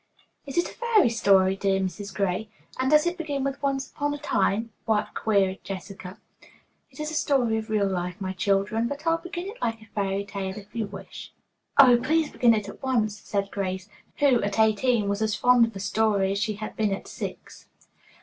[0.47, 2.11] "Is it a fairy story, dear Mrs.
[2.11, 4.71] Gray, and does it begin with 'Once upon a time'?"
[5.13, 6.17] queried Jessica.
[6.89, 9.85] "It is a story of real life, my child, but I'll begin it like a
[9.93, 11.43] fairy tale if you wish it."
[11.83, 15.79] "Oh, please begin at once," said Grace, who, at eighteen, was as fond of a
[15.79, 17.69] story as she had been at six.